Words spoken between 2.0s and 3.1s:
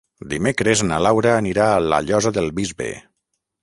Llosa del Bisbe.